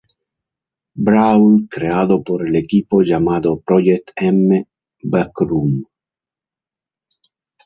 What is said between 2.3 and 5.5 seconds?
el equipo llamado Project M Back